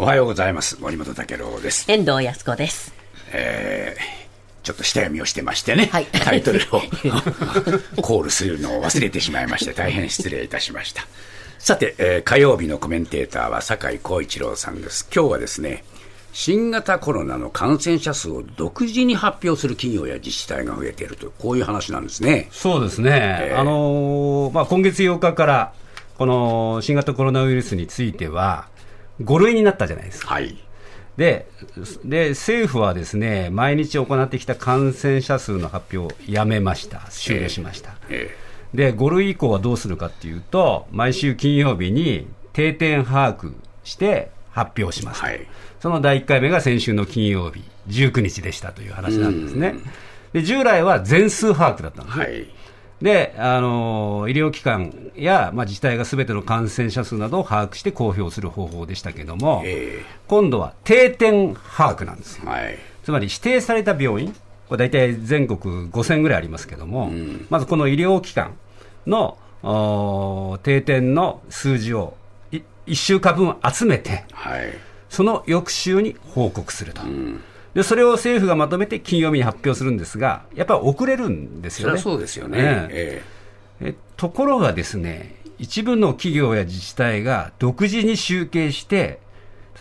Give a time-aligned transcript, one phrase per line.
[0.00, 0.80] おはようございます。
[0.80, 1.84] 森本武郎です。
[1.92, 2.94] 遠藤康子です。
[3.34, 4.20] えー
[4.62, 6.80] ちょっと下読みをしてましてね、はいタイトルを
[8.00, 11.06] コールするのを忘れてしまいまして、大変失礼いたしました。
[11.58, 15.06] さて、えー火曜日のコメンテーターは酒井光一郎さんです。
[15.14, 15.84] 今日はですね、
[16.32, 22.48] 新型コロナの感染者数を独自に発表する企業や自治体が増えていると、こういう話なんですね。
[22.52, 25.72] そうですね、あのーまあ、今月8日から、
[26.16, 28.69] この新型コロナウイルスについては、
[29.20, 30.34] 5類になったじゃないですか。
[30.34, 30.56] はい。
[31.16, 31.48] で
[32.04, 37.94] で、政府はですね、毎日行ってきた感染者数の発表をやめました、終了しました。
[38.08, 38.34] え
[38.72, 45.22] で、5類以降はどうするかっていうと、毎週金曜日に定点把握して発表します。
[45.22, 45.46] はい
[45.80, 49.76] その第1回目が先週の金曜日、19日でしたという話なんですね。
[50.34, 52.24] で従来は全数把握だったんですね。
[52.24, 52.46] はい。
[53.02, 62.48] で、あの医療機関や、まあ、自治体がすべての感染者数などを把握して公表する方法でしたけども、え今度は定点把握なんですよ。
[62.48, 62.78] はい。
[63.02, 64.34] つまり指定された病院、
[64.68, 67.10] これ大体全国5000ぐらいありますけども、
[67.48, 68.54] まずこの医療機関
[69.06, 69.38] の
[70.62, 72.14] 定点の数字を
[72.52, 74.72] 1週間分集めて、はい。
[75.08, 77.02] その翌週に報告すると。
[77.74, 81.98] でそれを政府がまとめて金曜日に発表するんですが、やっぱり遅れるんですよね。
[81.98, 82.58] そうですよね。
[82.90, 83.22] え
[83.80, 89.20] ええところがですね、一部の企業や自治体が独自に集計して、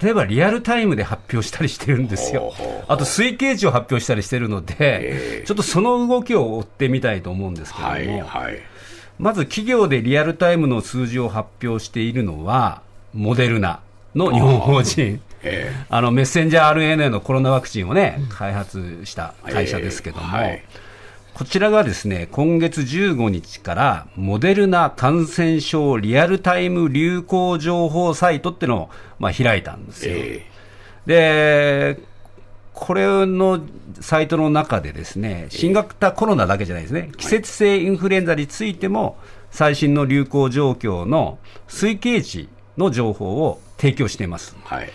[0.00, 2.52] 例えばリアルタイムで発表したりしてるんですよ。
[2.88, 8.20] あと推計値を発表したりしてるので、ええちょっとその動きを追ってみたいと思うんですけども、はい。
[8.20, 8.58] はい。
[9.18, 12.82] まず企業でリアルタイムの数字を発表しているのは、
[13.14, 13.80] モデルナ
[14.14, 15.20] の日本法人。
[15.46, 20.64] えあのメッセンジャー RNA のコロナワクチンをね、開発した会社ですけども、ええはい。
[21.34, 30.14] こちらがですね、今月15日から、モデルナ感染症リアルタイム流行情報サイトっていうのを、まあ、開いたんですよ。
[30.16, 30.46] え
[31.06, 32.00] で、
[32.72, 33.60] これの
[34.00, 39.18] サイトの中でですね、新型コロナだけじゃないですね、季節性インフルエンザについても、
[39.50, 44.56] 最新の流行状況の推計値の情報を提供しています。
[44.64, 44.90] はい。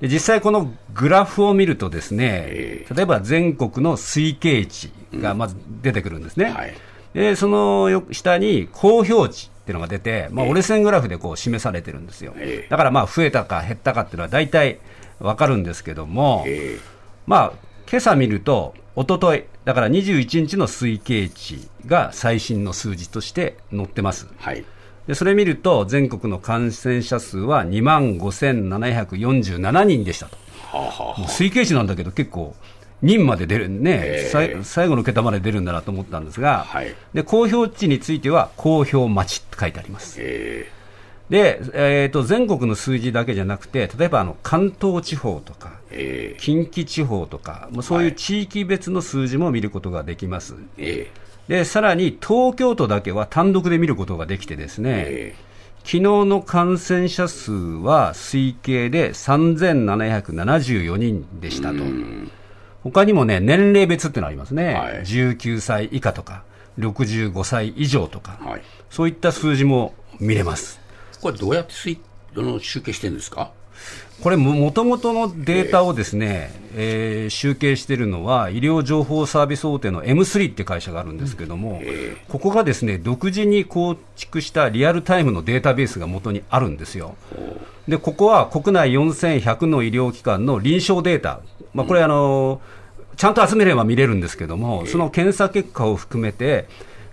[0.00, 6.46] で実際、このグラフを見るとですね、え例えば全国の推計値がまず出てくるんですね。
[6.46, 6.74] はい
[7.14, 12.34] でそのよ下に公表値っていうのが出て、まあ、折れ線グラフでこう示されてるんですよ。
[12.36, 14.80] ええだからまあ増えたか減ったかっていうのは大体
[15.18, 16.78] わかるんですけども、え
[17.26, 17.52] まあ、
[17.88, 24.28] 今朝見ると、一昨日だから21日の推計値が最新の数字として載ってます。
[24.36, 24.64] はい。
[25.06, 30.36] でそれ見ると、全国の感染者数は2万5747人でしたと。
[30.72, 32.54] はあ、は推計値なんだけど、結構、
[33.02, 34.30] 人まで出るね、
[34.62, 40.16] 最後の桁まで出るんだなと思ったんですが、はいで公表値については、公表待ちって書いてあります。
[40.18, 40.70] え
[41.30, 50.54] で、えーと全国の数字だけじゃなくて、例えばあの関東地方とか、ええ近畿地方とか、そういう地域別の数字も見ることができます。
[50.78, 51.10] え
[51.48, 55.34] でさらに東京都だけは単独で見ることができてですね、え
[55.84, 61.76] 昨日の感染者数は推計で3774人でしたと。
[62.82, 64.74] 他にもね、年齢別ってのありますね。
[64.74, 66.42] はい19歳以下とか、
[66.80, 68.62] 65歳以上とか、はい。
[68.90, 70.80] そういった数字も見れます。
[71.20, 71.98] これどうやって推
[72.36, 73.52] あの集計してるんですか？
[74.22, 81.82] これも、もともとのデータをですね、えー集計しているのは、医療情報サービス大手の M3 って会社があるんですけども、
[82.28, 87.16] ここがですね、独自に構築したリアルタイムのデータベースが元にあるんですよ。
[87.88, 91.40] で、ここは国内4100の医療機関の臨床データ、
[91.74, 92.60] まあ、これ、あの
[93.16, 96.68] ちゃんと集めれば見れるんですけども、その検査結果を含めて、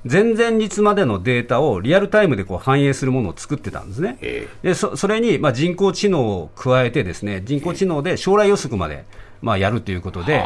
[0.09, 4.17] 前々日までのデータをリアルタイムでこう反映するものを作ってたんですね。
[4.21, 9.05] えでそそれにまあ人工知能を加えて、ですね人工知能で将来予測まで
[9.41, 10.45] まあやるということで、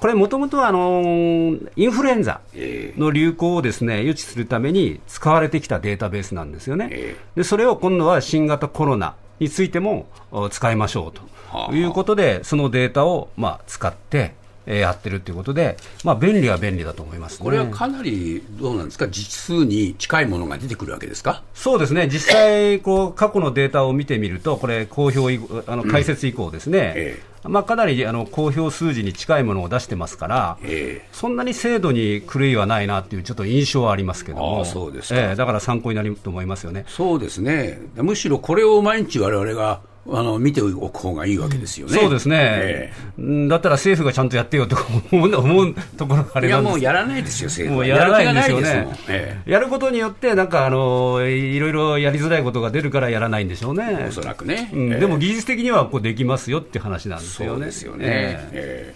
[0.00, 6.88] これ、もともとはあのーインフルエンザえの流行をですね予知するために使われてきたデータベースなんですよね。
[6.90, 14.34] えでそれを今度は新型コロナについてもお使いましょうはあということで、そのデータをまあ使って、
[14.66, 21.42] えーやってるということで、まあ、便利は便利だと思います、ね、これはかなりどうなんですか、実数に近いものが出てくるわけですか？
[21.54, 35.20] そうですね、実際、こう過去のデータを見てみると、これ、公表あの解説以降ですね、えまあ、かなりあの公表数字に近いものを出してますから、えそんなに精度に狂いはないなっていう、ちょっと印象はありますけども、そうですか。
[35.20, 36.84] ええだから参考になると思いますよね。
[36.88, 41.98] そうですね、むしろこれを毎日我々があの見ておく方がいいわけですよね。
[41.98, 44.76] そうですね、えー、だったら政府がちゃんとやってよと
[45.10, 47.86] 思う思うところがあれいや、もうやらないですよ、政府は。
[47.86, 48.96] もうやらないんですよね。
[49.08, 54.06] えー、やることによって、なんかあのいろいろやりづらいことが出るからやらないんでしょうね。
[54.08, 54.70] おそらくね。
[54.72, 57.56] うん、でも技術的にはこうできますよって話なんですよね。
[57.56, 58.06] そうですよね。
[58.52, 58.94] え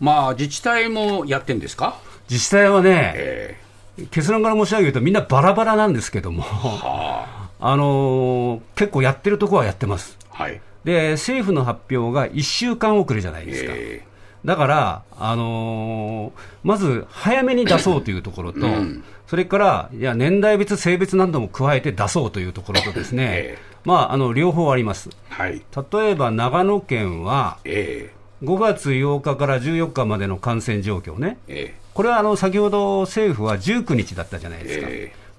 [0.00, 1.98] ー、まあ、自治体もやってんですか？
[2.30, 10.18] 自治体はね、えー、結論から申し上げると、みんなバラバラなんですけども、はあ、あのー、結構やってるところはやってます。
[10.30, 10.60] はい。
[10.84, 13.72] で、政府の発表が1週間遅れじゃないですか。
[13.74, 14.02] え。
[14.44, 25.10] ー、だから、あのー、まず早めに出そうというところと、うん、それから、いや、年代別、性別なども加えて出そうというところとですね、 えー、まあ、あの、両方あります。
[25.30, 25.62] はい、
[25.92, 34.86] 例えば、長野県は、えー、5月8日から14日までの感染状況ね、えー、これはあの先ほど政府は19日だったじゃないですか。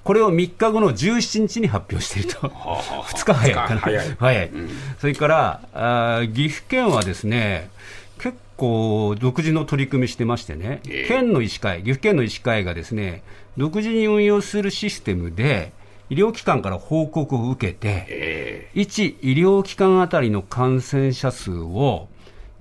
[0.07, 3.53] えーこれを3日後の17日に発表していると、 2日早い。
[3.53, 4.69] かな、早い、早い、うん、
[4.99, 7.69] それからあ岐阜県はですね、
[8.17, 13.21] 結構独自の取り組みしてましてね、えー、県の医師会、岐阜県の医師会がですね、
[13.57, 15.73] 独自に運用するシステムで、
[16.09, 22.07] 医療機関から報告を受けて、えー、1医療機関あたりの感染者数を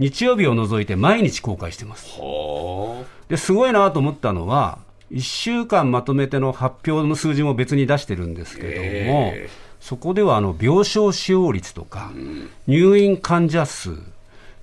[0.01, 2.19] 日曜日を除いて毎日公開してます。
[3.29, 4.79] ですごいなと思ったのは、
[5.13, 8.75] 1週間まとめての発表の数字も別に出してるんですけれ
[9.05, 13.91] ども、えー、そこではあの病床使用率とか、うん、入院患者数、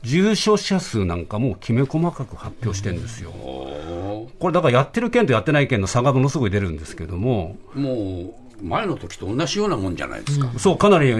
[0.03, 3.31] 重症者数なんかもきめ細かく発表してるんですよ。
[3.31, 7.55] これだからやってる県とやってない県の差がものすごい出るんですけども。
[7.73, 10.49] もう前の時と同じようなもんじゃないですか。
[10.53, 11.13] うん、そう、かなり、え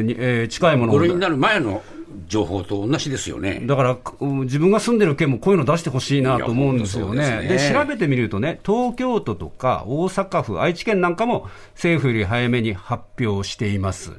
[0.45, 1.81] ー、近いもの5類になる前の
[2.27, 3.61] 情報と同じですよね。
[3.65, 3.97] だから
[4.43, 7.47] 自分が住んでる県もこういうの出してほしいなと思うんですよね。
[7.47, 14.11] で、ね、調べてみるとね、東京都とか大阪府、愛知県なんかも政府より早めに発表しています。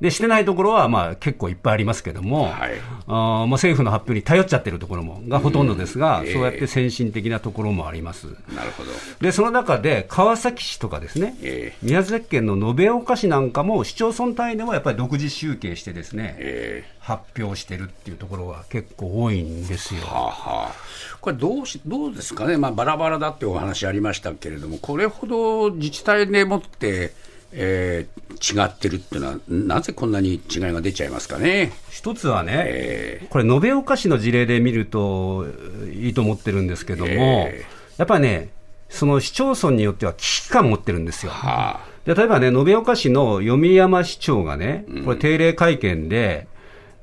[0.00, 2.72] でしてないところはまあ結構いっぱいありますけども、はい、
[3.06, 6.32] あまあ、政府の発表に頼っちゃってるところもがほとんどですが、うん。
[6.32, 8.26] そうやって先進的なところもあります。
[8.54, 8.90] なるほど。
[9.20, 11.36] でその中で川崎市とかですね、
[11.82, 16.84] 宮崎県の延岡市なんかも市町村単位でもやっぱり独自集計してですね、
[17.18, 20.02] 発表してるっていうところが結構多いんですよ。
[20.02, 20.32] はあは
[20.70, 20.74] あ、
[21.20, 27.12] これどうし、どうですかね、まあ、バラバラだってお話ありましたけれども、これほど自治体でもって、
[27.52, 31.72] えー、違ってるっていうのは、なぜこんなに違いが出ちゃいますかね。
[31.90, 35.46] 一つはね、えー、これ、延岡市の事例で見ると
[35.92, 38.50] いいと思ってるんですけども、えー、やっぱりね、
[38.88, 41.32] その市町村によっては危機感持ってるんですよ。
[41.32, 41.96] はあ。
[42.04, 46.46] で例えばね、延岡市の読山市長がね、これ定例会見で、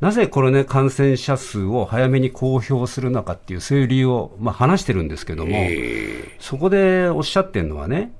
[0.03, 5.55] なぜコロナ感染者数を早めに公表するのかっていう、そういう理由を、まあ、話してるんですけども、
[6.39, 8.11] そこでおっしゃってるのはね、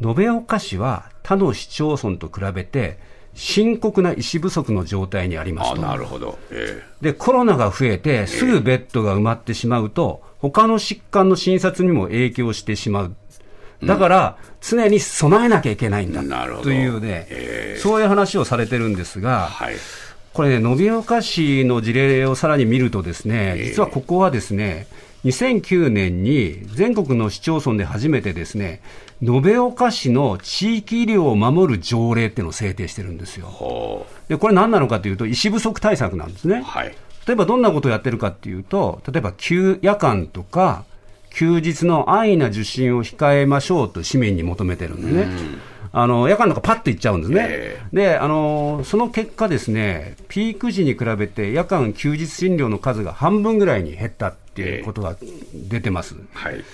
[0.00, 2.98] 延岡市は他の市町村と比べて、
[3.34, 5.80] 深刻な医師不足の状態にありますと。
[5.80, 13.14] なるほど、えー、で、コロナが増えて、すぐベッドが埋まってしまうと、他の疾患の診察にも影響してしまう。
[13.84, 16.20] だから、常に備えなきゃいけないんだ。
[16.62, 19.76] というね、えー、そういう話をされてるんですが、はい
[20.32, 24.86] これね、延岡市の事例をさらに見るとですね、実はここはですね、
[25.24, 28.80] 2009年に全国の市町村で初めてですね、
[29.20, 34.06] 延岡市の地域医療を守る条例っていうのを制定してるんですよ。
[34.28, 36.62] で、これ何なのかというと、医師不足対策なんですね。
[36.64, 36.94] はい、
[37.26, 40.84] 例えばどんなことをやってるかっていうと、例えば休夜間とか、
[41.30, 45.28] 休日の安易な受診を控えましょうと市民に求めてるんでね。
[45.92, 55.16] あの夜間とかパッと行っちゃうんですね、えー、であのその結果、ですねピーク時に比べて夜間休日診療の数が半分ぐらいに減ったっていうことが
[55.54, 56.14] 出てます。
[56.18, 56.64] えーはい、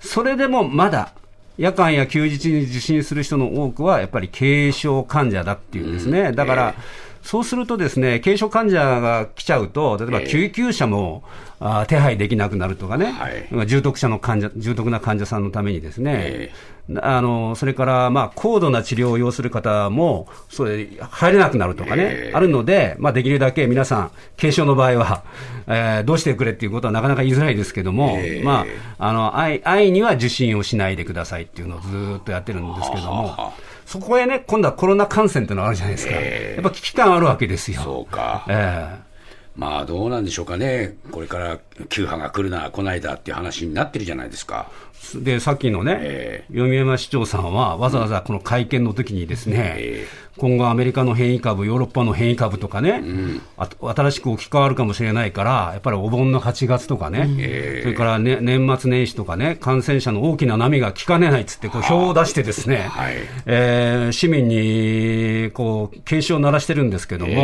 [0.00, 1.12] それでもまだ
[1.56, 6.32] 夜間や休日に受診する人の多くは、やっぱり軽症患者だっていうんですね。
[6.32, 11.24] だから、えーそうするとですね、軽症患者が来ちゃうと、例えば救急車も、
[11.58, 13.30] えー、あ手配できなくなるとかね、は
[13.64, 25.24] い、重篤者の患者、重篤な患者さんのためにですね、えー、あのそれから、まあ、高度な治療を要する方も、それ入れなくなるとかね、えー、あるので、まあ、できるだけ皆さん、軽症の場合は、
[25.66, 28.66] えー、どうしてくれっていうことはなかなか言いづらいですけども、ま
[28.98, 33.54] あ、あの愛愛には受診をしないでくださいっていうのをずっとやってるんですけども。
[33.86, 36.12] そこへね、今度はコロナ感染っていうのがあるじゃないですか。
[36.14, 37.80] えー、やっぱ危機感あるわけですよ。
[37.82, 38.44] そうか。
[38.48, 39.14] えー
[39.56, 44.70] まあどうなんでしょうかね、これから9波が来るな、来ないだっていう話になってるじゃないですか。
[45.14, 63.14] で、さっきのね、えー、読山市長さんは、わざわざこの会見の時にですね、えー、今後アメリカの変異株、ヨーロッパの変異株とかね、うん、あ新しく置き換わるかもしれないから、やっぱりお盆の8月とかね、それから、ね、年末年始とかね、感染者の大きな波が来かねないっつって、こう表を出してですね、はい、
[63.46, 67.34] えー、市民にこう警鐘を鳴らしてるんですけども、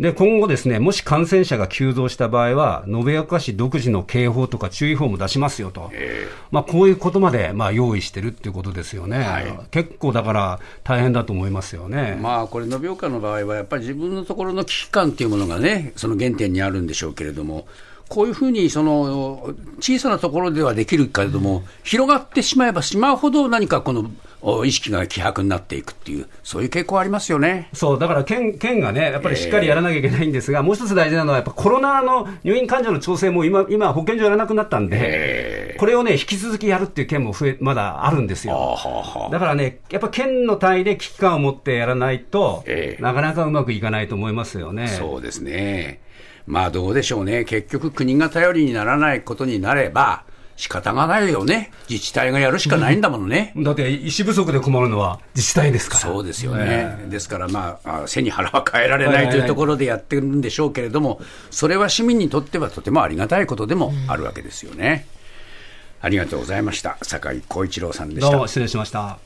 [0.00, 5.90] で今後ですね、もし感染者が急増した場合は、延岡市独自の警報とか注意報も出しますよと、
[6.50, 12.18] まあ、こういうことまでまあ用意してるっていうことですよね、はい、結構だから大変だと思いますよね。
[12.20, 17.66] まあ、これ、延岡の場合は、やっぱり自分のところの危機感というものがね、その原点にあるんでしょうけれども、
[18.12, 24.10] こういうふうにその小さなところではできるけれども、広がってしまえばしまうほど、何かこの
[24.66, 27.70] 意識が希薄になっていくっていう、そういう傾向ありますよね。
[27.72, 38.76] そうだから県県がね、やっぱりしっかりやらなきゃいけないんですが、えー、もう一つ大事なのは、やっぱコロナの入院患者の調整も今、今保健所やらなくなったんで、えー、これをね、引き続きやるっていう県も増えまだあるんですよ。
[39.32, 44.88] だからね、やっぱ県の単位で危機感を持ってやらないと、えー、なかなかうまくいかないと思いますよね。
[44.88, 46.02] そうですね
[46.46, 50.24] まあどうでしょうね、結局、国が頼りにならないことになれば、
[50.56, 53.52] 仕方がないよね、自治体がやるしかないんだものね。
[53.56, 56.00] だって医師不足で困るのは自治体ですから。
[56.00, 61.20] そうですよね、ですから、まあ、背に腹は変えられないというところでやってるんでしょうけれども、
[61.50, 65.06] それは市民にとってはとてもありがたいことでもあるわけですよね。
[66.00, 68.30] ありがとうございました、酒井光一郎さんでした。
[68.30, 69.18] どうも失礼しました。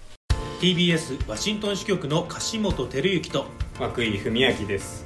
[0.61, 3.47] TBS ワシントン支局の樫本照之と
[3.79, 5.06] 涌井文明です